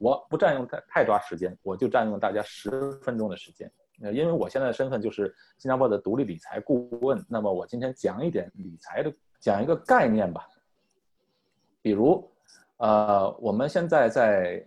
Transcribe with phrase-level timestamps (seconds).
[0.00, 3.70] 我不占用太太多时间，我就占用大家十分钟的时间。
[4.02, 10.48] 呃，因为我现在的身份就是新加坡的独立理财顾问，那么我今天讲一点理财的，讲一个概念吧。
[11.82, 12.26] 比如，
[12.78, 14.66] 呃，我们现在在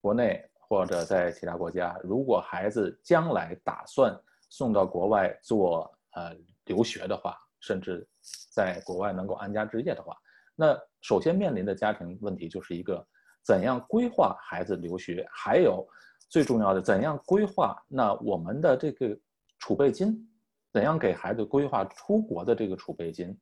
[0.00, 6.34] 国内或者在其他国家，如果孩子将来打算送到国外做呃
[6.64, 8.08] 留学的话，甚至
[8.50, 10.16] 在国外能够安家置业的话，
[10.54, 13.06] 那首先面临的家庭问题就是一个
[13.46, 15.86] 怎样规划孩子留学，还有。
[16.28, 17.80] 最重要的，怎样规划？
[17.86, 19.16] 那我们的这个
[19.60, 20.28] 储备金，
[20.72, 23.38] 怎样给孩子规划出国的这个储备金？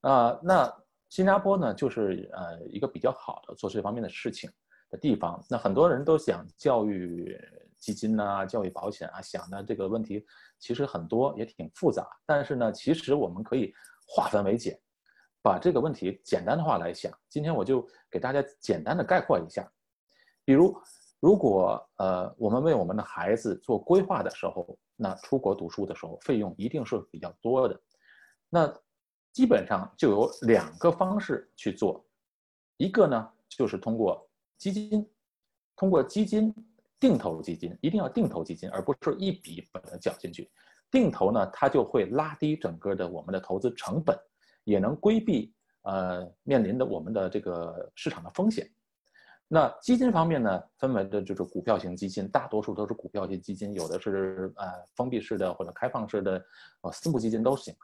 [0.00, 0.74] 啊，那
[1.10, 4.50] 新加坡呢，就是呃一个比较好的做这方面的事情
[4.88, 5.44] 的地方。
[5.46, 7.38] 那很多人都想教育
[7.76, 10.24] 基金呐，教育保险啊，想的这个问题
[10.58, 12.08] 其实很多，也挺复杂。
[12.24, 13.74] 但是呢，其实我们可以
[14.08, 14.80] 化繁为简，
[15.42, 17.12] 把这个问题简单的话来想。
[17.28, 19.70] 今天我就给大家简单的概括一下，
[20.44, 20.74] 比如。
[21.22, 27.80] 如果呃，我们为我们的孩子做规划的时候，那出国读书的时候费用一定是比较多的。
[28.48, 28.66] 那
[29.32, 32.04] 基本上就有两个方式去做，
[32.76, 35.08] 一个呢就是通过基金，
[35.76, 36.52] 通过基金
[36.98, 40.50] 定投基金，一定要定投基金，而不是一笔把它缴进去。
[40.90, 44.18] 定投呢，它就会拉低整个的我们的投资成本，
[44.64, 48.68] 也能规避呃面临的我们的这个市场的风险。
[49.48, 56.42] 那基金方面呢，分为的就是股票型基金，大多数都是股票型基金，有的是呃封闭式的或者开放式的，
[56.80, 57.74] 呃私募基金都行。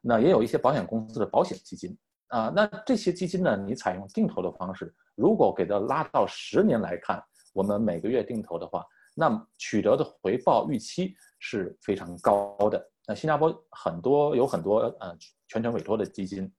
[0.00, 2.52] 那也有一些保险公司的保险基金啊。
[2.52, 12.84] 那这些基金呢，你采用定投的方式，如果给它拉到十年来看，我们每个月定投的话，那取得的回报预期是非常高的。
[13.14, 15.16] 新加坡很多有很多呃
[15.48, 16.50] 全权委托的基金。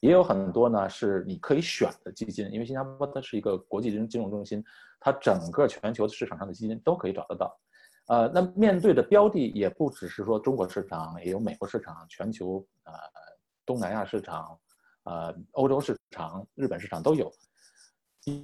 [0.00, 4.62] 也有很多呢，是你可以选的基金，因为新加坡它是一个国际金金融中心，
[5.00, 7.58] 它整个全球市场上的基金都可以找得到。
[8.06, 12.92] 呃，那面对的标的也不只是说中国市场，也有美国市场、全球呃
[13.66, 14.56] 东南亚市场、
[15.02, 17.28] 呃欧洲市场、日本市场都有。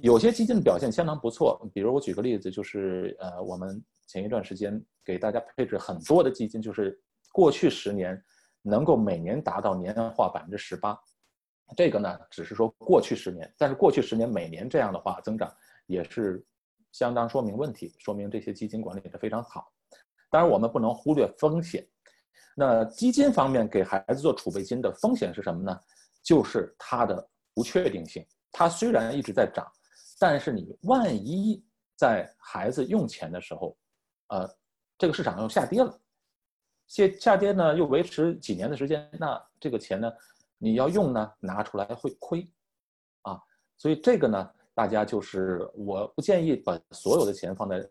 [0.01, 7.01] 有些基金表现相当不错，比如我举个例子，就是呃我们前一段时间给大家配置很多的基金，就是
[7.35, 8.23] 过去十年
[8.61, 10.97] 能够每年达到年化百分之十八。
[11.75, 15.53] 这个呢，只是说过去十年，但是过去十年每年这样的话增长
[15.85, 16.41] 也是
[16.93, 19.69] 相当说明问题，说明这些基金管理的非常好。
[20.29, 21.85] 当然，我们不能忽略风险。
[22.55, 25.77] 那基金方面给孩子做储备金的风险是什么呢？
[26.23, 28.25] 就是它的不确定性。
[28.49, 29.69] 它虽然一直在涨，
[30.17, 31.61] 但是你万一
[31.97, 33.77] 在孩子用钱的时候，
[34.27, 34.49] 呃，
[34.97, 35.99] 这个市场又下跌了，
[36.87, 40.11] 下下跌呢又维持几年的时间，那这个钱呢？
[40.57, 42.47] 你要用呢，拿出来会亏，
[43.23, 43.37] 啊，
[43.77, 47.85] 所以这个呢，大家就是我不建议把所有的钱放在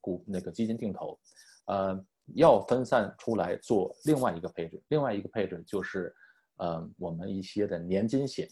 [0.00, 1.18] 股那个基金定投，
[1.66, 4.82] 呃，要分散出来做另外一个配置。
[4.88, 6.12] 另外一个配置就是，
[6.56, 8.48] 呃，我们一些的年金险。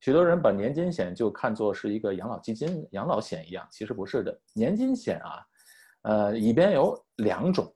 [0.00, 4.36] 许多人把年金险就看作是一个养老基金、养老险一样，其实不是的。
[4.54, 5.46] 年金险啊，
[6.02, 7.72] 呃，里边有两种，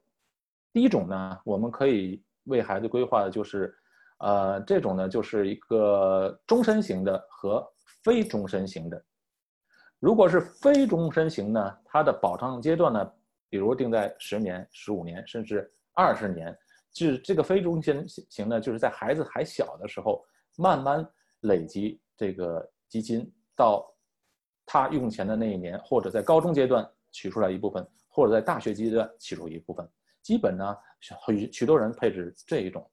[0.77, 3.75] 第一种呢，我们可以为孩子规划的就是。
[4.19, 7.63] 呃，这种呢就是一个终身型的和
[8.03, 9.05] 非终身型的。
[9.99, 13.11] 如果是非终身型呢，它的保障阶段呢，
[13.47, 16.57] 比如定在十年、十五年，甚至二十年，
[16.91, 20.25] 就是这个非终身型呢，就是在孩子还小的时候，
[20.57, 21.07] 慢慢
[21.41, 23.87] 累积这个基金，到
[24.65, 29.87] 他用钱的那一年，或者在高中阶段取出来一部分，或者在大学阶段取出一部分，
[30.27, 32.85] 基本呢，许许多人配置这一种。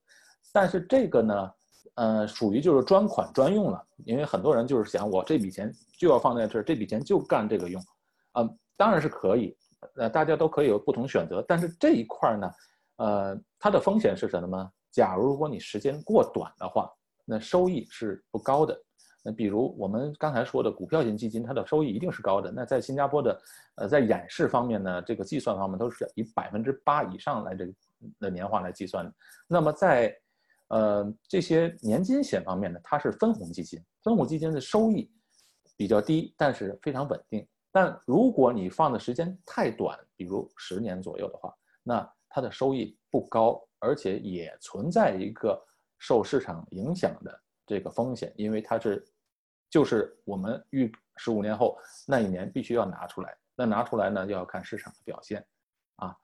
[0.53, 1.51] 但是这个呢，
[1.95, 5.69] 呃，属于就是专款专用了，因为很多人就是想我这笔钱
[5.99, 7.83] 就要放在这儿，这笔钱就干这个用，
[8.31, 9.53] 啊，当然是可以，
[9.97, 11.43] 呃，大家都可以有不同选择。
[11.45, 12.51] 但是这一块呢，
[12.95, 14.71] 呃，它的风险是什么呢？
[14.93, 16.89] 假如如果你时间过短的话，
[17.25, 18.81] 那收益是不高的。
[19.25, 22.51] 那比如我们刚才说的股票型基金，它的收益一定是高的。
[22.51, 23.41] 那在新加坡的，
[23.73, 27.73] 呃，在演示方面呢，这个计算方面都是以百分之八以上来这个
[28.19, 29.11] 的年化来计算的。
[29.47, 30.15] 那么在
[30.67, 35.11] 呃，这些年金险方面呢，它是分红基金，分红基金的收益
[35.75, 37.47] 比较低，但是非常稳定。
[37.71, 45.59] 但如果你放的时间太短，比如十年左右的话，那它的收益不高，而且也存在一个
[45.99, 49.05] 受市场影响的这个风险，因为它是
[49.69, 51.77] 就是我们预十五年后
[52.07, 55.45] 那一年必须要拿出来，那拿出来呢要看市场的表现
[55.95, 56.15] 啊。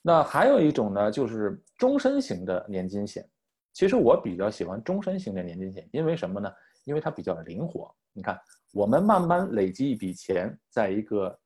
[0.00, 3.28] 那还有一种呢，就是终身型的年金险。
[3.72, 6.52] 其实我比较喜欢终身型的年金险，因为什么呢？
[6.84, 7.94] 因为它比较灵活。
[8.12, 8.38] 你看，
[8.72, 11.38] 我们慢慢累积一笔钱，在一个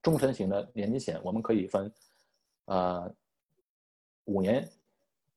[0.00, 1.92] 终身型的年金险，我们可以分，
[2.66, 3.14] 呃，
[4.24, 4.66] 五年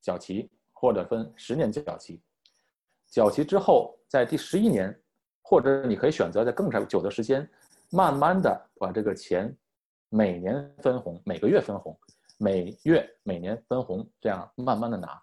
[0.00, 2.22] 缴齐或者分十年缴齐。
[3.10, 4.96] 缴齐之后，在第十一年，
[5.42, 7.48] 或者你可以选择在更长久的时间，
[7.90, 9.54] 慢慢的把这个钱
[10.08, 11.98] 每年分红，每个月分红，
[12.38, 15.20] 每月每年分红，这样慢慢的拿。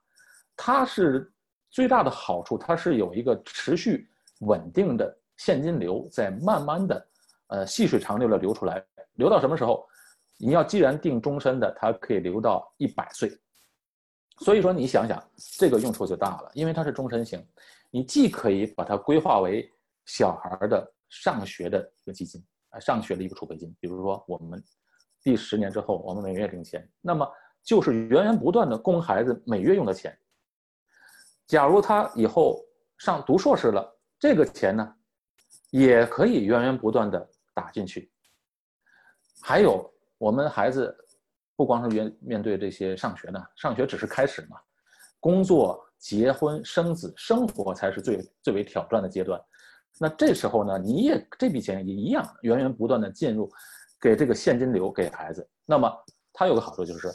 [0.55, 1.31] 它是
[1.69, 4.09] 最大的好处，它是有一个持续
[4.41, 7.07] 稳定的现金流在慢慢的，
[7.47, 9.87] 呃，细水长流的流出来，流到什么时候？
[10.39, 13.31] 你要既然定终身的，它可以留到一百岁。
[14.39, 15.21] 所以说你想想，
[15.57, 17.43] 这个用处就大了，因为它是终身型，
[17.89, 19.71] 你既可以把它规划为
[20.05, 23.75] 小孩的上学的一个基金，啊，上学的一个储备金。
[23.79, 24.63] 比如说我们
[25.23, 27.27] 第十年之后，我们每月领钱，那么
[27.63, 30.17] 就是源源不断的供孩子每月用的钱。
[31.47, 32.63] 假如他以后
[32.97, 34.95] 上读硕士了，这个钱呢，
[35.71, 38.11] 也可以源源不断的打进去。
[39.41, 40.95] 还有我们孩子，
[41.57, 44.57] 不光是面面对这些上学呢，上学只是开始嘛，
[45.19, 49.37] 工作、结婚、生子，生活才是最最为挑战的阶段。
[49.99, 53.51] 那这时候呢，你也这笔钱也一样源源不断的进入，
[53.99, 55.45] 给这个现金流给孩子。
[55.65, 55.91] 那么
[56.31, 57.11] 他有个好处就是，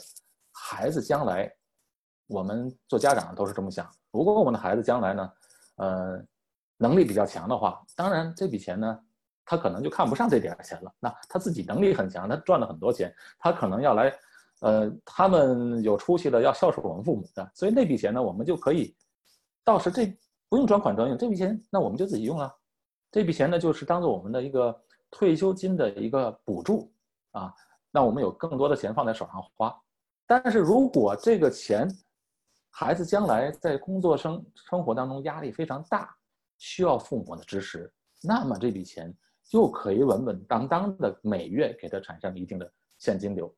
[0.51, 1.51] 孩子将来。
[2.27, 3.87] 我们做家长都是这么想。
[4.11, 5.31] 如果我们的孩子将来呢，
[5.75, 6.25] 呃，
[6.77, 8.99] 能力比较强的话，当然这笔钱呢，
[9.45, 10.91] 他可能就看不上这点钱了。
[11.01, 14.11] 那他自己能力很强，他赚了很多钱，他可能要来，
[14.63, 18.95] 呃，他们有出息的要孝顺我们父母的，所以那笔钱呢，我们就可以，
[19.61, 20.05] 到时这
[20.47, 22.49] 不用专款专用，这笔钱那我们就自己用了。
[23.11, 24.73] 这笔钱呢，就是当做我们的一个
[25.11, 26.89] 退休金的一个补助
[27.31, 27.53] 啊，
[27.91, 29.77] 那我们有更多的钱放在手上花。
[30.25, 31.85] 但是如果这个钱，
[32.69, 36.15] 孩子将来在工作生生活当中压力非常大，
[36.57, 37.91] 需要父母的支持，
[38.23, 39.13] 那么这笔钱
[39.43, 43.53] 就可以稳稳当当的每月给他产生一定的现金流，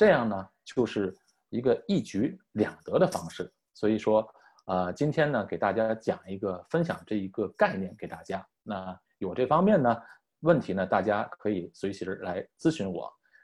[0.00, 1.14] 这样呢就是
[1.50, 3.52] 一个一举两得的方式。
[3.74, 4.26] 所以说，
[4.64, 8.42] 呃，今天呢给大家讲一个分享这一个概念给大家。
[8.62, 9.94] 那有这方面呢
[10.40, 13.12] 问题呢，大家可以随时来咨询我。